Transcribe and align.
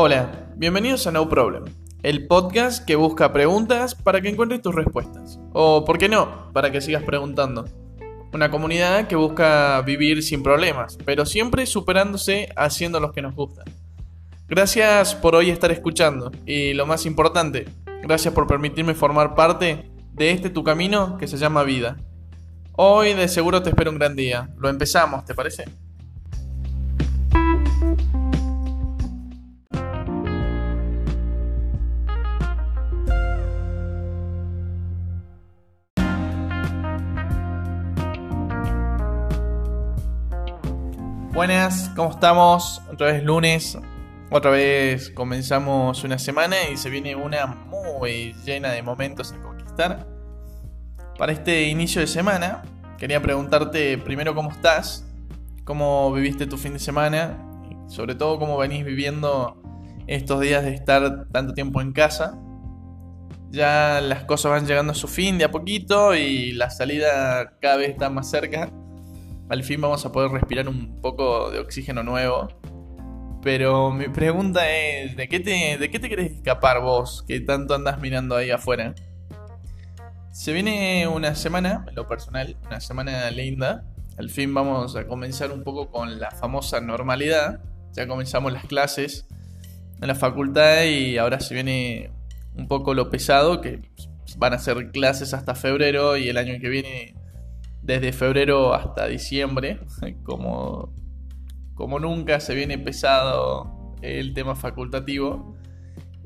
Hola, 0.00 0.52
bienvenidos 0.54 1.08
a 1.08 1.10
No 1.10 1.28
Problem, 1.28 1.64
el 2.04 2.28
podcast 2.28 2.84
que 2.84 2.94
busca 2.94 3.32
preguntas 3.32 3.96
para 3.96 4.20
que 4.20 4.28
encuentres 4.28 4.62
tus 4.62 4.72
respuestas. 4.72 5.40
O, 5.52 5.84
¿por 5.84 5.98
qué 5.98 6.08
no?, 6.08 6.52
para 6.52 6.70
que 6.70 6.80
sigas 6.80 7.02
preguntando. 7.02 7.64
Una 8.32 8.48
comunidad 8.48 9.08
que 9.08 9.16
busca 9.16 9.82
vivir 9.82 10.22
sin 10.22 10.44
problemas, 10.44 10.96
pero 11.04 11.26
siempre 11.26 11.66
superándose 11.66 12.48
haciendo 12.54 13.00
los 13.00 13.12
que 13.12 13.22
nos 13.22 13.34
gustan. 13.34 13.64
Gracias 14.46 15.16
por 15.16 15.34
hoy 15.34 15.50
estar 15.50 15.72
escuchando 15.72 16.30
y 16.46 16.74
lo 16.74 16.86
más 16.86 17.04
importante, 17.04 17.66
gracias 18.00 18.32
por 18.32 18.46
permitirme 18.46 18.94
formar 18.94 19.34
parte 19.34 19.90
de 20.12 20.30
este 20.30 20.48
tu 20.48 20.62
camino 20.62 21.18
que 21.18 21.26
se 21.26 21.38
llama 21.38 21.64
vida. 21.64 21.96
Hoy 22.76 23.14
de 23.14 23.26
seguro 23.26 23.62
te 23.62 23.70
espero 23.70 23.90
un 23.90 23.98
gran 23.98 24.14
día. 24.14 24.48
Lo 24.58 24.68
empezamos, 24.68 25.24
¿te 25.24 25.34
parece? 25.34 25.64
Buenas, 41.38 41.92
¿cómo 41.94 42.10
estamos? 42.10 42.82
Otra 42.90 43.12
vez 43.12 43.22
lunes, 43.22 43.78
otra 44.28 44.50
vez 44.50 45.08
comenzamos 45.10 46.02
una 46.02 46.18
semana 46.18 46.56
y 46.68 46.76
se 46.76 46.90
viene 46.90 47.14
una 47.14 47.46
muy 47.46 48.34
llena 48.44 48.72
de 48.72 48.82
momentos 48.82 49.30
a 49.32 49.40
conquistar. 49.40 50.04
Para 51.16 51.30
este 51.30 51.68
inicio 51.68 52.00
de 52.00 52.08
semana, 52.08 52.64
quería 52.98 53.22
preguntarte 53.22 53.98
primero 53.98 54.34
cómo 54.34 54.50
estás, 54.50 55.06
cómo 55.62 56.12
viviste 56.12 56.48
tu 56.48 56.56
fin 56.56 56.72
de 56.72 56.80
semana 56.80 57.38
y 57.70 57.88
sobre 57.88 58.16
todo 58.16 58.40
cómo 58.40 58.58
venís 58.58 58.84
viviendo 58.84 59.62
estos 60.08 60.40
días 60.40 60.64
de 60.64 60.74
estar 60.74 61.28
tanto 61.28 61.54
tiempo 61.54 61.80
en 61.80 61.92
casa. 61.92 62.36
Ya 63.50 64.00
las 64.00 64.24
cosas 64.24 64.50
van 64.50 64.66
llegando 64.66 64.90
a 64.90 64.96
su 64.96 65.06
fin 65.06 65.38
de 65.38 65.44
a 65.44 65.52
poquito 65.52 66.16
y 66.16 66.50
la 66.54 66.68
salida 66.70 67.56
cada 67.60 67.76
vez 67.76 67.90
está 67.90 68.10
más 68.10 68.28
cerca 68.28 68.72
al 69.48 69.62
fin 69.62 69.80
vamos 69.80 70.04
a 70.04 70.12
poder 70.12 70.30
respirar 70.30 70.68
un 70.68 71.00
poco 71.00 71.50
de 71.50 71.58
oxígeno 71.58 72.02
nuevo. 72.02 72.48
Pero 73.42 73.92
mi 73.92 74.08
pregunta 74.08 74.68
es, 74.70 75.16
¿de 75.16 75.28
qué 75.28 75.40
te, 75.40 75.78
de 75.78 75.90
qué 75.90 75.98
te 75.98 76.08
querés 76.08 76.32
escapar 76.32 76.82
vos 76.82 77.24
que 77.26 77.40
tanto 77.40 77.74
andas 77.74 78.00
mirando 78.00 78.36
ahí 78.36 78.50
afuera? 78.50 78.94
Se 80.32 80.52
viene 80.52 81.06
una 81.08 81.34
semana, 81.34 81.84
en 81.88 81.94
lo 81.94 82.06
personal, 82.06 82.56
una 82.66 82.80
semana 82.80 83.30
linda. 83.30 83.84
Al 84.18 84.30
fin 84.30 84.52
vamos 84.52 84.96
a 84.96 85.06
comenzar 85.06 85.52
un 85.52 85.62
poco 85.62 85.90
con 85.90 86.18
la 86.18 86.30
famosa 86.30 86.80
normalidad. 86.80 87.60
Ya 87.92 88.06
comenzamos 88.06 88.52
las 88.52 88.66
clases 88.66 89.26
en 90.00 90.08
la 90.08 90.14
facultad 90.14 90.84
y 90.84 91.16
ahora 91.16 91.40
se 91.40 91.54
viene 91.54 92.10
un 92.56 92.68
poco 92.68 92.94
lo 92.94 93.08
pesado, 93.10 93.60
que 93.60 93.80
van 94.36 94.52
a 94.52 94.58
ser 94.58 94.90
clases 94.90 95.32
hasta 95.32 95.54
febrero 95.54 96.16
y 96.16 96.28
el 96.28 96.36
año 96.36 96.54
que 96.60 96.68
viene 96.68 97.14
desde 97.88 98.12
febrero 98.12 98.74
hasta 98.74 99.06
diciembre, 99.06 99.80
como, 100.22 100.94
como 101.74 101.98
nunca 101.98 102.38
se 102.38 102.54
viene 102.54 102.78
pesado 102.78 103.96
el 104.02 104.34
tema 104.34 104.54
facultativo. 104.54 105.56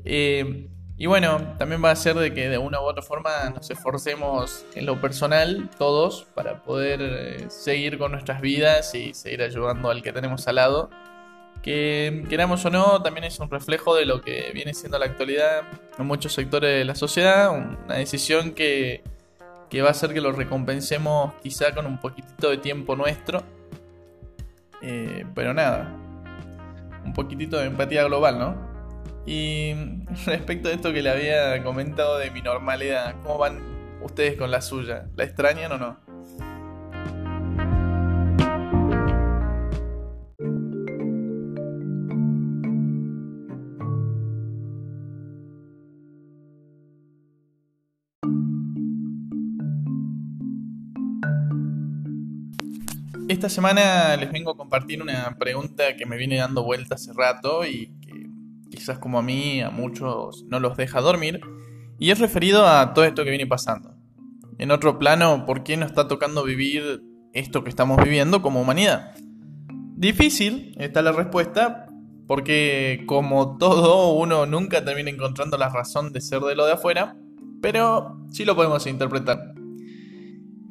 Eh, 0.03 0.67
y 0.97 1.05
bueno, 1.05 1.55
también 1.57 1.81
va 1.83 1.91
a 1.91 1.95
ser 1.95 2.15
de 2.17 2.33
que 2.33 2.49
de 2.49 2.57
una 2.57 2.81
u 2.81 2.83
otra 2.83 3.01
forma 3.01 3.49
nos 3.55 3.71
esforcemos 3.71 4.65
en 4.75 4.85
lo 4.85 4.99
personal, 4.99 5.69
todos, 5.77 6.25
para 6.35 6.63
poder 6.63 6.99
eh, 7.01 7.45
seguir 7.49 7.97
con 7.97 8.11
nuestras 8.11 8.41
vidas 8.41 8.93
y 8.93 9.13
seguir 9.13 9.41
ayudando 9.41 9.89
al 9.89 10.03
que 10.03 10.11
tenemos 10.11 10.45
al 10.49 10.55
lado. 10.55 10.89
Que 11.61 12.25
queramos 12.29 12.65
o 12.65 12.71
no, 12.71 13.01
también 13.01 13.23
es 13.23 13.39
un 13.39 13.49
reflejo 13.49 13.95
de 13.95 14.05
lo 14.05 14.21
que 14.21 14.51
viene 14.53 14.73
siendo 14.73 14.99
la 14.99 15.05
actualidad 15.05 15.61
en 15.97 16.05
muchos 16.05 16.33
sectores 16.33 16.77
de 16.77 16.83
la 16.83 16.93
sociedad, 16.93 17.51
una 17.51 17.95
decisión 17.95 18.51
que 18.51 19.01
que 19.73 19.81
va 19.81 19.87
a 19.87 19.91
hacer 19.91 20.13
que 20.13 20.21
lo 20.21 20.31
recompensemos 20.31 21.33
quizá 21.41 21.73
con 21.73 21.87
un 21.87 21.97
poquitito 21.97 22.51
de 22.51 22.57
tiempo 22.57 22.95
nuestro. 22.95 23.41
Eh, 24.83 25.25
pero 25.33 25.55
nada, 25.55 25.91
un 27.03 27.11
poquitito 27.13 27.57
de 27.57 27.65
empatía 27.65 28.03
global, 28.03 28.37
¿no? 28.37 28.55
Y 29.25 29.73
respecto 30.27 30.69
a 30.69 30.73
esto 30.73 30.93
que 30.93 31.01
le 31.01 31.09
había 31.09 31.63
comentado 31.63 32.19
de 32.19 32.29
mi 32.29 32.43
normalidad, 32.43 33.15
¿cómo 33.23 33.39
van 33.39 33.63
ustedes 34.03 34.37
con 34.37 34.51
la 34.51 34.61
suya? 34.61 35.07
¿La 35.15 35.23
extrañan 35.23 35.71
o 35.71 35.79
no? 35.79 35.97
Esta 53.33 53.49
semana 53.49 54.15
les 54.15 54.31
vengo 54.31 54.51
a 54.51 54.55
compartir 54.55 55.01
una 55.01 55.35
pregunta 55.39 55.95
que 55.97 56.05
me 56.05 56.17
viene 56.17 56.37
dando 56.37 56.63
vuelta 56.63 56.93
hace 56.93 57.13
rato 57.13 57.65
y 57.65 57.87
que 57.99 58.29
quizás 58.69 58.99
como 58.99 59.17
a 59.17 59.23
mí, 59.23 59.59
a 59.59 59.71
muchos 59.71 60.45
no 60.49 60.59
los 60.59 60.77
deja 60.77 61.01
dormir, 61.01 61.41
y 61.97 62.11
es 62.11 62.19
referido 62.19 62.67
a 62.67 62.93
todo 62.93 63.05
esto 63.05 63.23
que 63.23 63.31
viene 63.31 63.47
pasando. 63.47 63.95
En 64.59 64.69
otro 64.69 64.99
plano, 64.99 65.47
¿por 65.47 65.63
qué 65.63 65.77
no 65.77 65.85
está 65.87 66.07
tocando 66.07 66.43
vivir 66.43 67.01
esto 67.33 67.63
que 67.63 67.71
estamos 67.71 67.97
viviendo 68.03 68.43
como 68.43 68.61
humanidad? 68.61 69.15
Difícil, 69.95 70.75
está 70.77 71.01
la 71.01 71.11
respuesta, 71.11 71.87
porque 72.27 73.01
como 73.07 73.57
todo, 73.57 74.13
uno 74.13 74.45
nunca 74.45 74.85
termina 74.85 75.09
encontrando 75.09 75.57
la 75.57 75.69
razón 75.69 76.13
de 76.13 76.21
ser 76.21 76.41
de 76.41 76.55
lo 76.55 76.67
de 76.67 76.73
afuera, 76.73 77.17
pero 77.63 78.15
sí 78.31 78.45
lo 78.45 78.55
podemos 78.55 78.85
interpretar. 78.85 79.55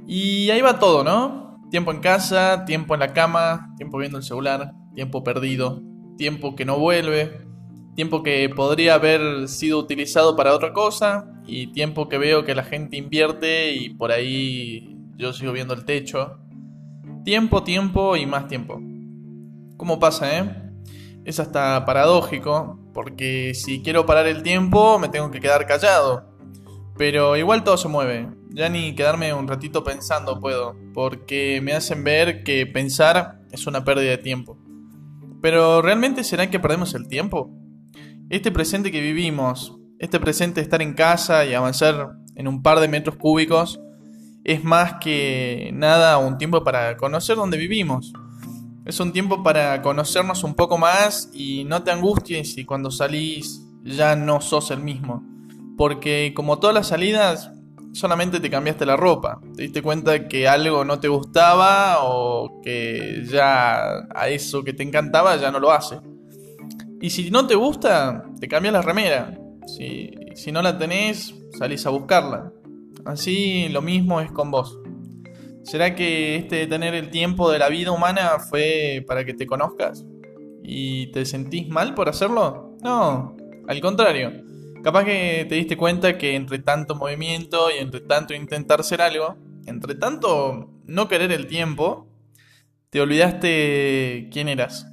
Y 0.06 0.49
ahí 0.50 0.61
va 0.61 0.79
todo, 0.79 1.03
¿no? 1.03 1.51
Tiempo 1.72 1.91
en 1.91 2.00
casa, 2.00 2.66
tiempo 2.66 2.93
en 2.93 3.00
la 3.00 3.15
cama, 3.15 3.72
tiempo 3.78 3.97
viendo 3.97 4.19
el 4.19 4.25
celular, 4.25 4.75
tiempo 4.94 5.25
perdido, 5.25 5.81
tiempo 6.19 6.55
que 6.55 6.66
no 6.66 6.78
vuelve, 6.78 7.47
tiempo 7.94 8.22
que 8.22 8.47
podría 8.50 8.97
haber 8.97 9.49
sido 9.49 9.78
utilizado 9.78 10.37
para 10.37 10.53
otra 10.53 10.75
cosa 10.75 11.32
y 11.47 11.72
tiempo 11.72 12.11
que 12.11 12.19
veo 12.19 12.44
que 12.44 12.55
la 12.55 12.62
gente 12.62 12.99
invierte 12.99 13.72
y 13.72 13.88
por 13.88 14.12
ahí 14.12 14.99
yo 15.16 15.32
sigo 15.32 15.53
viendo 15.53 15.72
el 15.72 15.87
techo. 15.87 16.41
Tiempo, 17.25 17.62
tiempo 17.62 18.19
y 18.19 18.27
más 18.27 18.49
tiempo. 18.49 18.78
¿Cómo 19.78 19.99
pasa, 19.99 20.41
eh? 20.41 20.72
Es 21.25 21.41
hasta 21.41 21.87
paradójico, 21.87 22.78
porque 22.93 23.55
si 23.55 23.81
quiero 23.82 24.05
parar 24.05 24.27
el 24.27 24.43
tiempo 24.43 24.99
me 24.99 25.09
tengo 25.09 25.31
que 25.31 25.41
quedar 25.41 25.66
callado. 25.66 26.37
Pero 26.99 27.34
igual 27.38 27.65
todo 27.65 27.78
se 27.78 27.88
mueve. 27.88 28.41
Ya 28.54 28.68
ni 28.68 28.94
quedarme 28.94 29.32
un 29.32 29.48
ratito 29.48 29.82
pensando 29.82 30.40
puedo, 30.40 30.76
porque 30.92 31.60
me 31.62 31.72
hacen 31.72 32.04
ver 32.04 32.44
que 32.44 32.66
pensar 32.66 33.40
es 33.50 33.66
una 33.66 33.84
pérdida 33.84 34.10
de 34.10 34.18
tiempo. 34.18 34.58
Pero 35.40 35.80
¿realmente 35.82 36.22
será 36.22 36.50
que 36.50 36.60
perdemos 36.60 36.94
el 36.94 37.08
tiempo? 37.08 37.50
Este 38.28 38.50
presente 38.52 38.92
que 38.92 39.00
vivimos, 39.00 39.76
este 39.98 40.20
presente 40.20 40.60
de 40.60 40.64
estar 40.64 40.82
en 40.82 40.94
casa 40.94 41.44
y 41.44 41.54
avanzar 41.54 42.12
en 42.36 42.46
un 42.46 42.62
par 42.62 42.80
de 42.80 42.88
metros 42.88 43.16
cúbicos, 43.16 43.80
es 44.44 44.64
más 44.64 44.94
que 45.00 45.70
nada 45.72 46.19
un 46.19 46.38
tiempo 46.38 46.64
para 46.64 46.96
conocer 46.96 47.36
dónde 47.36 47.56
vivimos. 47.56 48.12
Es 48.84 48.98
un 49.00 49.12
tiempo 49.12 49.42
para 49.42 49.80
conocernos 49.80 50.42
un 50.44 50.54
poco 50.54 50.76
más 50.76 51.30
y 51.32 51.64
no 51.64 51.84
te 51.84 51.92
angusties 51.92 52.54
si 52.54 52.64
cuando 52.64 52.90
salís 52.90 53.62
ya 53.84 54.16
no 54.16 54.40
sos 54.40 54.70
el 54.72 54.80
mismo. 54.80 55.24
Porque 55.76 56.32
como 56.34 56.58
todas 56.58 56.74
las 56.74 56.88
salidas, 56.88 57.52
solamente 57.92 58.41
te 58.41 58.50
cambiaste 58.50 58.86
la 58.86 58.97
ropa. 58.97 59.41
Te 59.54 59.62
diste 59.62 59.82
cuenta 59.82 60.28
que 60.28 60.48
algo 60.48 60.84
no 60.84 60.98
te 60.98 61.08
gustaba 61.08 62.04
o 62.04 62.60
que 62.62 63.22
ya 63.25 64.06
a 64.14 64.28
eso 64.28 64.64
que 64.64 64.72
te 64.72 64.82
encantaba 64.82 65.37
ya 65.37 65.50
no 65.50 65.61
lo 65.61 65.72
hace. 65.72 66.00
Y 67.00 67.11
si 67.11 67.31
no 67.31 67.46
te 67.46 67.55
gusta, 67.55 68.25
te 68.40 68.49
cambias 68.49 68.72
la 68.72 68.82
remera. 68.82 69.38
Si, 69.67 70.11
si 70.34 70.52
no 70.52 70.62
la 70.62 70.78
tenés, 70.78 71.34
salís 71.58 71.84
a 71.87 71.90
buscarla. 71.90 72.52
Así 73.05 73.69
lo 73.69 73.82
mismo 73.82 74.20
es 74.20 74.31
con 74.31 74.50
vos. 74.50 74.78
¿Será 75.64 75.94
que 75.94 76.37
este 76.37 76.67
tener 76.67 76.94
el 76.94 77.11
tiempo 77.11 77.50
de 77.50 77.58
la 77.58 77.69
vida 77.69 77.93
humana 77.93 78.38
fue 78.38 79.05
para 79.06 79.25
que 79.25 79.34
te 79.34 79.46
conozcas? 79.46 80.05
¿Y 80.62 81.11
te 81.12 81.25
sentís 81.25 81.69
mal 81.69 81.94
por 81.94 82.08
hacerlo? 82.08 82.76
No, 82.82 83.37
al 83.67 83.81
contrario. 83.81 84.51
Capaz 84.82 85.05
que 85.05 85.46
te 85.49 85.55
diste 85.55 85.76
cuenta 85.76 86.19
que 86.19 86.34
entre 86.34 86.58
tanto 86.58 86.96
movimiento 86.96 87.70
y 87.70 87.79
entre 87.79 88.00
tanto 88.00 88.34
intentar 88.34 88.82
ser 88.82 89.00
algo, 89.00 89.37
entre 89.67 89.94
tanto 89.94 90.73
no 90.87 91.06
querer 91.06 91.31
el 91.31 91.46
tiempo, 91.46 92.08
te 92.90 93.00
olvidaste 93.00 94.29
quién 94.32 94.49
eras. 94.49 94.88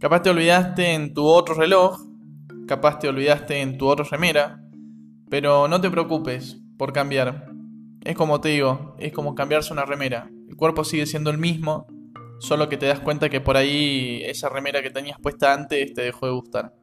Capaz 0.00 0.22
te 0.22 0.30
olvidaste 0.30 0.92
en 0.92 1.14
tu 1.14 1.24
otro 1.24 1.54
reloj, 1.54 2.00
capaz 2.66 2.98
te 2.98 3.08
olvidaste 3.08 3.60
en 3.60 3.78
tu 3.78 3.86
otra 3.86 4.04
remera, 4.10 4.60
pero 5.30 5.68
no 5.68 5.80
te 5.80 5.88
preocupes 5.88 6.58
por 6.76 6.92
cambiar. 6.92 7.46
Es 8.04 8.16
como 8.16 8.40
te 8.40 8.48
digo, 8.48 8.96
es 8.98 9.12
como 9.12 9.36
cambiarse 9.36 9.72
una 9.72 9.84
remera. 9.84 10.28
El 10.48 10.56
cuerpo 10.56 10.82
sigue 10.82 11.06
siendo 11.06 11.30
el 11.30 11.38
mismo, 11.38 11.86
solo 12.40 12.68
que 12.68 12.76
te 12.76 12.86
das 12.86 12.98
cuenta 12.98 13.28
que 13.28 13.40
por 13.40 13.56
ahí 13.56 14.20
esa 14.24 14.48
remera 14.48 14.82
que 14.82 14.90
tenías 14.90 15.20
puesta 15.20 15.54
antes 15.54 15.94
te 15.94 16.02
dejó 16.02 16.26
de 16.26 16.32
gustar. 16.32 16.74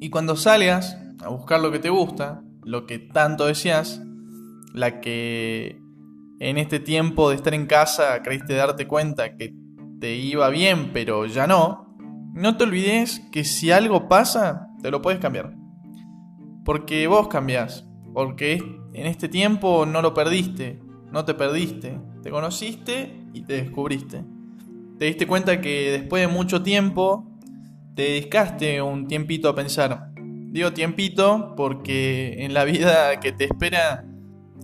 Y 0.00 0.10
cuando 0.10 0.36
salgas 0.36 0.96
a 1.20 1.28
buscar 1.28 1.60
lo 1.60 1.72
que 1.72 1.78
te 1.78 1.90
gusta, 1.90 2.42
lo 2.62 2.86
que 2.86 2.98
tanto 2.98 3.46
deseas, 3.46 4.00
la 4.74 5.00
que 5.00 5.80
en 6.40 6.58
este 6.58 6.78
tiempo 6.78 7.30
de 7.30 7.36
estar 7.36 7.54
en 7.54 7.66
casa 7.66 8.22
creíste 8.22 8.54
darte 8.54 8.86
cuenta 8.86 9.36
que 9.36 9.54
te 10.00 10.14
iba 10.14 10.48
bien, 10.50 10.90
pero 10.92 11.26
ya 11.26 11.46
no, 11.46 11.96
no 12.32 12.56
te 12.56 12.64
olvides 12.64 13.20
que 13.32 13.42
si 13.44 13.72
algo 13.72 14.08
pasa, 14.08 14.68
te 14.80 14.90
lo 14.90 15.02
puedes 15.02 15.18
cambiar. 15.18 15.54
Porque 16.64 17.06
vos 17.08 17.28
cambiás. 17.28 17.84
Porque 18.14 18.62
en 18.92 19.06
este 19.06 19.28
tiempo 19.28 19.86
no 19.86 20.02
lo 20.02 20.14
perdiste, 20.14 20.80
no 21.10 21.24
te 21.24 21.34
perdiste. 21.34 21.98
Te 22.22 22.30
conociste 22.30 23.24
y 23.32 23.42
te 23.42 23.54
descubriste. 23.54 24.24
Te 24.98 25.06
diste 25.06 25.26
cuenta 25.26 25.60
que 25.60 25.90
después 25.90 26.26
de 26.26 26.32
mucho 26.32 26.62
tiempo 26.62 27.27
te 27.98 28.04
dedicaste 28.04 28.80
un 28.80 29.08
tiempito 29.08 29.48
a 29.48 29.56
pensar. 29.56 30.12
Digo 30.14 30.72
tiempito 30.72 31.54
porque 31.56 32.44
en 32.44 32.54
la 32.54 32.62
vida 32.62 33.18
que 33.18 33.32
te 33.32 33.46
espera, 33.46 34.04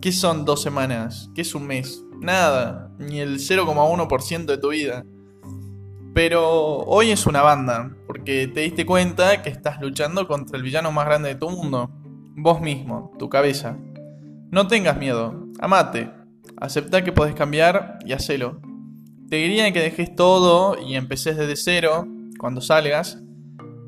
¿qué 0.00 0.12
son 0.12 0.44
dos 0.44 0.62
semanas? 0.62 1.32
¿Qué 1.34 1.40
es 1.40 1.52
un 1.56 1.66
mes? 1.66 2.04
Nada, 2.20 2.92
ni 3.00 3.18
el 3.18 3.40
0,1% 3.40 4.44
de 4.44 4.58
tu 4.58 4.68
vida. 4.68 5.04
Pero 6.14 6.84
hoy 6.84 7.10
es 7.10 7.26
una 7.26 7.42
banda, 7.42 7.96
porque 8.06 8.46
te 8.46 8.60
diste 8.60 8.86
cuenta 8.86 9.42
que 9.42 9.50
estás 9.50 9.80
luchando 9.80 10.28
contra 10.28 10.56
el 10.56 10.62
villano 10.62 10.92
más 10.92 11.06
grande 11.06 11.30
de 11.30 11.34
tu 11.34 11.50
mundo, 11.50 11.90
vos 12.36 12.60
mismo, 12.60 13.10
tu 13.18 13.28
cabeza. 13.28 13.76
No 14.52 14.68
tengas 14.68 14.96
miedo, 14.96 15.48
amate, 15.58 16.08
acepta 16.58 17.02
que 17.02 17.10
podés 17.10 17.34
cambiar 17.34 17.98
y 18.06 18.12
hacelo. 18.12 18.60
Te 19.28 19.34
diría 19.38 19.72
que 19.72 19.80
dejes 19.80 20.14
todo 20.14 20.80
y 20.80 20.94
empeces 20.94 21.36
desde 21.36 21.56
cero 21.56 22.06
cuando 22.38 22.60
salgas, 22.60 23.23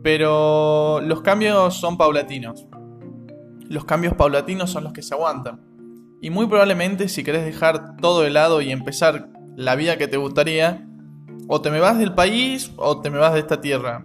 pero 0.02 1.00
los 1.00 1.22
cambios 1.22 1.74
son 1.74 1.96
paulatinos. 1.96 2.66
Los 3.68 3.84
cambios 3.84 4.14
paulatinos 4.14 4.70
son 4.70 4.84
los 4.84 4.92
que 4.92 5.02
se 5.02 5.14
aguantan. 5.14 5.60
Y 6.20 6.30
muy 6.30 6.46
probablemente 6.46 7.08
si 7.08 7.24
querés 7.24 7.44
dejar 7.44 7.96
todo 7.96 8.22
de 8.22 8.30
lado 8.30 8.60
y 8.62 8.70
empezar 8.70 9.28
la 9.56 9.74
vida 9.74 9.96
que 9.96 10.08
te 10.08 10.16
gustaría, 10.16 10.86
o 11.48 11.60
te 11.60 11.70
me 11.70 11.80
vas 11.80 11.98
del 11.98 12.14
país 12.14 12.72
o 12.76 13.00
te 13.00 13.10
me 13.10 13.18
vas 13.18 13.34
de 13.34 13.40
esta 13.40 13.60
tierra. 13.60 14.04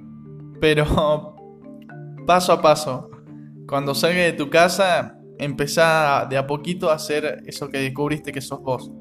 Pero 0.59 0.85
paso 2.27 2.53
a 2.53 2.61
paso, 2.61 3.09
cuando 3.67 3.95
salgas 3.95 4.25
de 4.25 4.33
tu 4.33 4.49
casa, 4.49 5.17
empezá 5.39 6.27
de 6.29 6.37
a 6.37 6.47
poquito 6.47 6.89
a 6.89 6.95
hacer 6.95 7.43
eso 7.45 7.69
que 7.69 7.79
descubriste 7.79 8.31
que 8.31 8.41
sos 8.41 8.61
vos. 8.61 8.91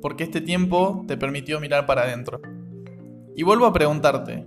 Porque 0.00 0.24
este 0.24 0.40
tiempo 0.40 1.04
te 1.06 1.16
permitió 1.16 1.60
mirar 1.60 1.86
para 1.86 2.02
adentro. 2.02 2.40
Y 3.34 3.42
vuelvo 3.42 3.66
a 3.66 3.72
preguntarte, 3.72 4.46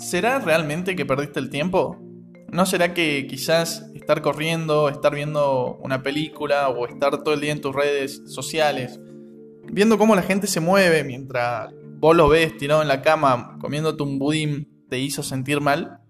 ¿será 0.00 0.38
realmente 0.38 0.96
que 0.96 1.06
perdiste 1.06 1.38
el 1.40 1.50
tiempo? 1.50 1.98
¿No 2.50 2.66
será 2.66 2.94
que 2.94 3.26
quizás 3.28 3.90
estar 3.94 4.22
corriendo, 4.22 4.88
estar 4.88 5.14
viendo 5.14 5.78
una 5.82 6.02
película 6.02 6.68
o 6.68 6.86
estar 6.86 7.22
todo 7.22 7.34
el 7.34 7.40
día 7.40 7.52
en 7.52 7.60
tus 7.60 7.74
redes 7.74 8.22
sociales, 8.26 8.98
viendo 9.70 9.98
cómo 9.98 10.16
la 10.16 10.22
gente 10.22 10.46
se 10.48 10.58
mueve 10.58 11.04
mientras 11.04 11.72
vos 11.98 12.16
lo 12.16 12.28
ves 12.28 12.56
tirado 12.56 12.82
en 12.82 12.88
la 12.88 13.02
cama 13.02 13.56
comiéndote 13.60 14.02
un 14.02 14.18
budín, 14.18 14.86
te 14.88 14.98
hizo 14.98 15.22
sentir 15.22 15.60
mal? 15.60 16.00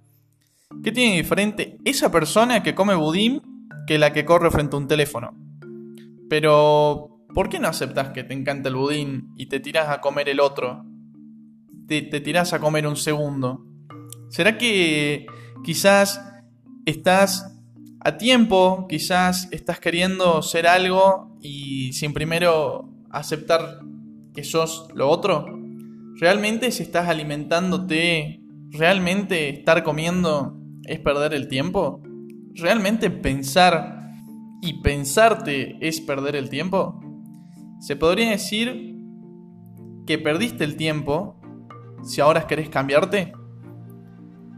¿Qué 0.83 0.93
tiene 0.93 1.17
diferente 1.17 1.77
esa 1.85 2.11
persona 2.11 2.63
que 2.63 2.75
come 2.75 2.95
budín 2.95 3.43
que 3.87 3.99
la 3.99 4.13
que 4.13 4.25
corre 4.25 4.51
frente 4.51 4.77
a 4.77 4.79
un 4.79 4.89
teléfono? 4.89 5.35
Pero, 6.31 7.19
¿por 7.35 7.49
qué 7.49 7.59
no 7.59 7.69
aceptas 7.69 8.11
que 8.11 8.23
te 8.23 8.33
encanta 8.33 8.69
el 8.69 8.77
budín 8.77 9.35
y 9.37 9.47
te 9.47 9.61
tiras 9.61 9.89
a 9.89 10.01
comer 10.01 10.29
el 10.29 10.41
otro? 10.41 10.85
Te, 11.87 12.03
te 12.03 12.21
tiras 12.21 12.53
a 12.53 12.61
comer 12.61 12.87
un 12.87 12.97
segundo. 12.97 13.67
¿Será 14.31 14.57
que 14.59 15.27
quizás 15.65 16.21
estás 16.87 17.59
a 18.01 18.17
tiempo, 18.17 18.87
quizás 18.89 19.49
estás 19.51 19.81
queriendo 19.81 20.41
ser 20.43 20.69
algo 20.69 21.37
y 21.43 21.93
sin 21.95 22.13
primero 22.13 22.89
aceptar 23.11 23.81
que 24.33 24.45
sos 24.45 24.87
lo 24.95 25.11
otro? 25.11 25.47
¿Realmente 26.21 26.71
si 26.71 26.85
estás 26.85 27.09
alimentándote, 27.09 28.41
realmente 28.71 29.49
estar 29.49 29.83
comiendo 29.83 30.57
es 30.85 31.01
perder 31.01 31.35
el 31.35 31.49
tiempo? 31.49 32.01
¿Realmente 32.55 33.11
pensar 33.11 34.13
y 34.63 34.81
pensarte 34.81 35.77
es 35.81 36.01
perder 36.01 36.37
el 36.37 36.49
tiempo? 36.49 37.01
Se 37.81 37.97
podría 37.97 38.31
decir 38.31 38.95
que 40.07 40.19
perdiste 40.19 40.63
el 40.63 40.77
tiempo 40.77 41.41
si 42.05 42.21
ahora 42.21 42.47
querés 42.47 42.69
cambiarte. 42.69 43.33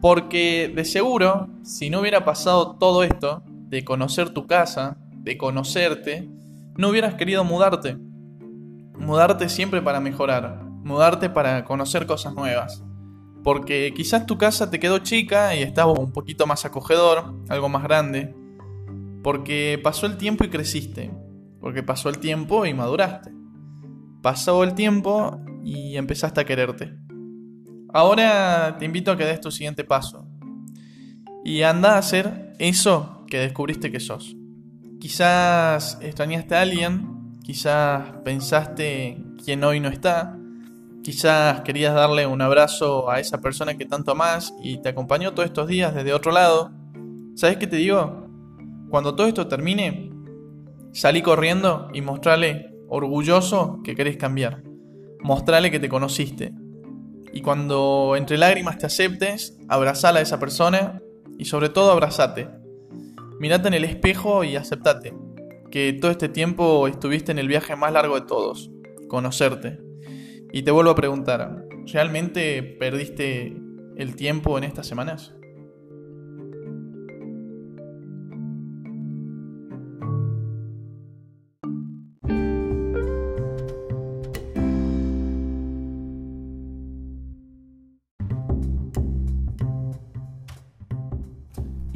Porque 0.03 0.73
de 0.75 0.85
seguro, 0.85 1.49
si 1.63 1.89
no 1.89 2.01
hubiera 2.01 2.25
pasado 2.25 2.75
todo 2.75 3.05
esto, 3.05 3.45
de 3.47 3.85
conocer 3.85 4.31
tu 4.31 4.49
casa, 4.49 4.97
de 5.15 5.39
conocerte, 5.39 6.29
no 6.77 6.89
hubieras 6.89 7.15
querido 7.15 7.45
mudarte. 7.45 7.97
Mudarte 8.99 9.49
siempre 9.49 9.81
para 9.81 10.01
mejorar, 10.01 10.65
mudarte 10.65 11.31
para 11.31 11.65
conocer 11.65 12.07
cosas 12.07 12.35
nuevas. 12.35 12.83
Porque 13.45 13.95
quizás 13.95 14.27
tu 14.27 14.39
casa 14.39 14.71
te 14.71 14.81
quedó 14.81 14.99
chica 14.99 15.55
y 15.55 15.63
estaba 15.63 15.93
un 15.93 16.11
poquito 16.11 16.49
más 16.49 16.65
acogedor, 16.65 17.37
algo 17.49 17.69
más 17.69 17.85
grande. 17.85 18.35
Porque 19.23 19.81
pasó 19.85 20.07
el 20.07 20.17
tiempo 20.17 20.43
y 20.43 20.51
creciste. 20.51 21.13
Porque 21.61 21.85
pasó 21.85 22.09
el 22.09 22.19
tiempo 22.19 22.67
y 22.67 22.75
maduraste. 22.75 23.31
Pasó 24.21 24.65
el 24.65 24.75
tiempo 24.75 25.41
y 25.63 25.97
empezaste 25.97 26.41
a 26.41 26.45
quererte. 26.45 27.02
Ahora 27.93 28.77
te 28.79 28.85
invito 28.85 29.11
a 29.11 29.17
que 29.17 29.25
des 29.25 29.41
tu 29.41 29.50
siguiente 29.50 29.85
paso. 29.85 30.27
Y 31.44 31.62
anda 31.62 31.94
a 31.94 31.99
hacer 31.99 32.55
eso 32.59 33.25
que 33.29 33.39
descubriste 33.39 33.91
que 33.91 34.00
sos. 34.00 34.37
Quizás 35.00 35.99
extrañaste 36.00 36.55
a 36.55 36.61
alguien, 36.62 37.33
quizás 37.43 38.12
pensaste 38.25 39.23
quien 39.44 39.65
hoy 39.65 39.81
no 39.81 39.89
está, 39.89 40.39
Quizás 41.03 41.62
querías 41.62 41.94
darle 41.94 42.29
un 42.29 42.41
abrazo 42.43 43.11
a 43.11 43.19
esa 43.19 43.41
persona 43.41 43.77
que 43.77 43.87
tanto 43.87 44.12
amás 44.12 44.55
y 44.62 44.81
te 44.81 44.91
acompañó 44.91 45.33
todos 45.33 45.47
estos 45.47 45.67
días 45.67 45.93
desde 45.93 46.15
otro 46.15 46.31
lado. 46.31 46.71
¿Sabes 47.35 47.56
qué 47.56 47.67
te 47.67 47.77
digo? 47.77 48.29
Cuando 48.89 49.17
todo 49.17 49.27
esto 49.27 49.49
termine, 49.49 50.12
salí 50.93 51.21
corriendo 51.21 51.89
y 51.93 52.03
mostrale 52.03 52.71
orgulloso 52.89 53.81
que 53.83 53.97
querés 53.97 54.17
cambiar. 54.17 54.62
Mostrale 55.21 55.73
que 55.73 55.81
te 55.81 55.89
conociste. 55.89 56.53
Y 57.32 57.41
cuando 57.41 58.15
entre 58.17 58.36
lágrimas 58.39 58.79
te 58.79 58.86
aceptes, 58.86 59.58
abrazala 59.69 60.19
a 60.20 60.22
esa 60.22 60.39
persona 60.39 61.01
y 61.39 61.46
sobre 61.46 61.70
todo 61.70 61.91
abrazate. 61.91 62.48
Mirate 63.41 63.69
en 63.69 63.74
el 63.74 63.84
espejo 63.84 64.44
y 64.44 64.56
aceptate 64.56 65.15
que 65.70 65.94
todo 65.94 66.10
este 66.10 66.29
tiempo 66.29 66.86
estuviste 66.86 67.32
en 67.32 67.39
el 67.39 67.48
viaje 67.48 67.74
más 67.74 67.93
largo 67.93 68.20
de 68.20 68.27
todos, 68.27 68.70
conocerte. 69.08 69.81
Y 70.53 70.62
te 70.62 70.70
vuelvo 70.70 70.91
a 70.91 70.94
preguntar, 70.94 71.65
¿realmente 71.86 72.62
perdiste 72.62 73.56
el 73.96 74.15
tiempo 74.15 74.58
en 74.58 74.65
estas 74.65 74.86
semanas? 74.86 75.34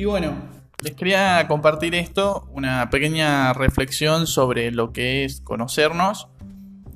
Bueno, 0.07 0.35
les 0.81 0.95
quería 0.95 1.47
compartir 1.49 1.95
esto, 1.95 2.49
una 2.53 2.89
pequeña 2.91 3.53
reflexión 3.53 4.27
sobre 4.27 4.71
lo 4.71 4.93
que 4.93 5.25
es 5.25 5.41
conocernos 5.41 6.29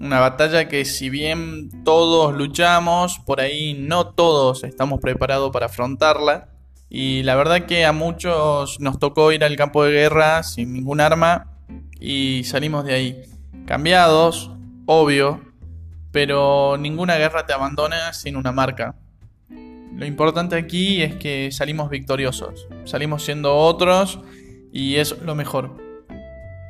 una 0.01 0.19
batalla 0.19 0.67
que 0.67 0.87
si 0.87 1.11
bien 1.11 1.85
todos 1.85 2.35
luchamos, 2.35 3.19
por 3.19 3.39
ahí 3.39 3.75
no 3.75 4.07
todos 4.09 4.65
estamos 4.65 4.99
preparados 4.99 5.51
para 5.51 5.67
afrontarla. 5.67 6.49
Y 6.89 7.23
la 7.23 7.37
verdad 7.37 7.67
que 7.67 7.85
a 7.85 7.93
muchos 7.93 8.81
nos 8.81 8.99
tocó 8.99 9.31
ir 9.31 9.45
al 9.45 9.57
campo 9.57 9.85
de 9.85 9.93
guerra 9.93 10.43
sin 10.43 10.73
ningún 10.73 11.03
arma 11.03 11.49
y 12.01 12.45
salimos 12.45 12.87
de 12.87 12.95
ahí. 12.95 13.23
Cambiados, 13.67 14.51
obvio, 14.87 15.43
pero 16.13 16.79
ninguna 16.79 17.17
guerra 17.17 17.45
te 17.45 17.53
abandona 17.53 18.15
sin 18.15 18.37
una 18.37 18.53
marca. 18.53 18.95
Lo 20.01 20.07
importante 20.07 20.57
aquí 20.57 21.03
es 21.03 21.17
que 21.17 21.53
salimos 21.53 21.91
victoriosos, 21.91 22.67
salimos 22.85 23.23
siendo 23.23 23.55
otros 23.55 24.19
y 24.73 24.97
es 24.97 25.15
lo 25.21 25.35
mejor. 25.35 25.77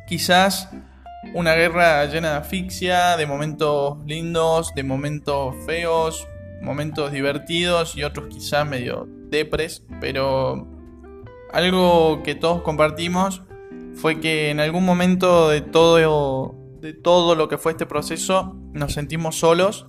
Quizás 0.08 0.68
una 1.32 1.54
guerra 1.54 2.04
llena 2.06 2.32
de 2.32 2.36
asfixia, 2.38 3.16
de 3.16 3.26
momentos 3.26 3.98
lindos, 4.04 4.74
de 4.74 4.82
momentos 4.82 5.54
feos, 5.64 6.26
momentos 6.60 7.12
divertidos 7.12 7.96
y 7.96 8.02
otros 8.02 8.26
quizá 8.26 8.64
medio 8.64 9.06
depres, 9.28 9.84
pero 10.00 10.66
algo 11.52 12.24
que 12.24 12.34
todos 12.34 12.62
compartimos 12.62 13.42
fue 13.94 14.18
que 14.18 14.50
en 14.50 14.58
algún 14.58 14.84
momento 14.84 15.50
de 15.50 15.60
todo, 15.60 16.56
de 16.80 16.94
todo 16.94 17.36
lo 17.36 17.48
que 17.48 17.58
fue 17.58 17.70
este 17.70 17.86
proceso 17.86 18.56
nos 18.72 18.92
sentimos 18.92 19.38
solos 19.38 19.86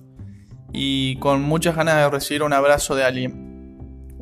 y 0.72 1.16
con 1.16 1.42
muchas 1.42 1.76
ganas 1.76 1.96
de 1.96 2.10
recibir 2.10 2.42
un 2.42 2.52
abrazo 2.52 2.94
de 2.94 3.04
alguien. 3.04 3.52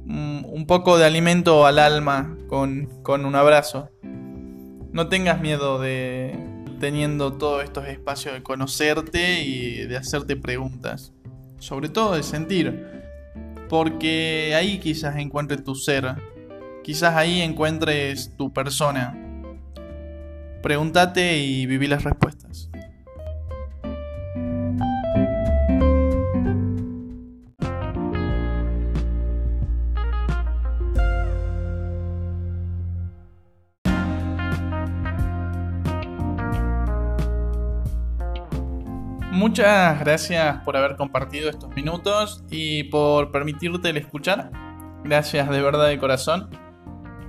un 0.06 0.64
poco 0.66 0.98
de 0.98 1.06
alimento 1.06 1.66
al 1.66 1.78
alma 1.78 2.36
con, 2.48 2.86
con 3.02 3.24
un 3.24 3.34
abrazo. 3.34 3.90
No 4.92 5.08
tengas 5.08 5.40
miedo 5.40 5.80
de 5.80 6.36
teniendo 6.80 7.34
todos 7.34 7.62
estos 7.62 7.86
espacios 7.86 8.34
de 8.34 8.42
conocerte 8.42 9.42
y 9.42 9.86
de 9.86 9.96
hacerte 9.96 10.34
preguntas. 10.34 11.12
Sobre 11.58 11.88
todo 11.88 12.16
de 12.16 12.22
sentir. 12.24 12.86
Porque 13.68 14.54
ahí 14.56 14.78
quizás 14.78 15.16
encuentres 15.16 15.62
tu 15.62 15.76
ser. 15.76 16.16
Quizás 16.82 17.14
ahí 17.14 17.42
encuentres 17.42 18.34
tu 18.36 18.52
persona. 18.52 19.16
Pregúntate 20.62 21.38
y 21.38 21.66
viví 21.66 21.86
las 21.86 22.02
respuestas. 22.02 22.69
Muchas 39.30 40.00
gracias 40.00 40.56
por 40.64 40.76
haber 40.76 40.96
compartido 40.96 41.50
estos 41.50 41.70
minutos 41.76 42.42
y 42.50 42.82
por 42.84 43.30
permitirte 43.30 43.90
el 43.90 43.96
escuchar. 43.96 44.50
Gracias 45.04 45.48
de 45.48 45.62
verdad 45.62 45.86
de 45.86 46.00
corazón. 46.00 46.50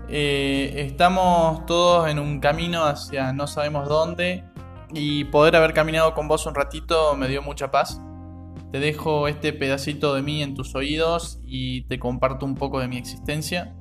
Eh, 0.09 0.73
estamos 0.77 1.63
todos 1.67 2.09
en 2.09 2.17
un 2.17 2.39
camino 2.39 2.85
hacia 2.85 3.31
no 3.33 3.45
sabemos 3.45 3.87
dónde 3.87 4.43
y 4.91 5.25
poder 5.25 5.55
haber 5.55 5.73
caminado 5.73 6.15
con 6.15 6.27
vos 6.27 6.47
un 6.47 6.55
ratito 6.55 7.15
me 7.15 7.27
dio 7.27 7.43
mucha 7.43 7.69
paz. 7.69 8.01
Te 8.71 8.79
dejo 8.79 9.27
este 9.27 9.53
pedacito 9.53 10.15
de 10.15 10.23
mí 10.23 10.41
en 10.41 10.55
tus 10.55 10.73
oídos 10.73 11.39
y 11.45 11.83
te 11.83 11.99
comparto 11.99 12.47
un 12.47 12.55
poco 12.55 12.79
de 12.79 12.87
mi 12.87 12.97
existencia. 12.97 13.75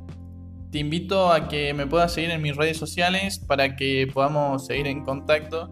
Te 0.70 0.78
invito 0.78 1.32
a 1.32 1.48
que 1.48 1.72
me 1.72 1.86
puedas 1.86 2.12
seguir 2.12 2.30
en 2.32 2.42
mis 2.42 2.54
redes 2.54 2.76
sociales 2.76 3.38
para 3.38 3.76
que 3.76 4.06
podamos 4.12 4.66
seguir 4.66 4.88
en 4.88 5.04
contacto 5.04 5.70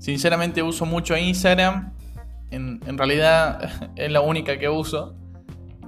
Sinceramente 0.00 0.62
uso 0.62 0.86
mucho 0.86 1.16
Instagram. 1.16 1.94
En, 2.50 2.80
realidad 2.98 3.92
es 3.96 4.10
la 4.10 4.22
única 4.22 4.58
que 4.58 4.68
uso. 4.68 5.14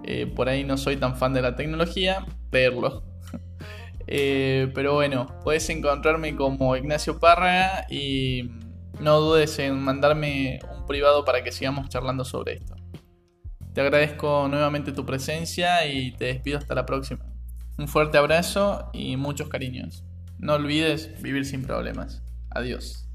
Eh, 0.04 0.26
por 0.26 0.48
ahí 0.48 0.64
no 0.64 0.76
soy 0.76 0.96
tan 0.96 1.16
fan 1.16 1.32
de 1.32 1.42
la 1.42 1.56
tecnología, 1.56 2.24
verlo. 2.52 3.02
Eh, 4.08 4.70
pero 4.74 4.94
bueno, 4.94 5.38
puedes 5.44 5.70
encontrarme 5.70 6.34
como 6.34 6.76
Ignacio 6.76 7.20
Párraga 7.20 7.86
y 7.88 8.50
no 9.00 9.20
dudes 9.20 9.58
en 9.60 9.80
mandarme 9.80 10.58
un 10.76 10.84
privado 10.86 11.24
para 11.24 11.42
que 11.44 11.52
sigamos 11.52 11.88
charlando 11.88 12.24
sobre 12.24 12.54
esto. 12.54 12.74
Te 13.72 13.80
agradezco 13.80 14.48
nuevamente 14.48 14.90
tu 14.90 15.06
presencia 15.06 15.86
y 15.86 16.12
te 16.12 16.26
despido 16.26 16.58
hasta 16.58 16.74
la 16.74 16.84
próxima. 16.84 17.24
Un 17.78 17.86
fuerte 17.88 18.18
abrazo 18.18 18.90
y 18.92 19.16
muchos 19.16 19.48
cariños. 19.48 20.04
No 20.38 20.54
olvides 20.54 21.22
vivir 21.22 21.46
sin 21.46 21.62
problemas. 21.62 22.22
Adiós. 22.50 23.08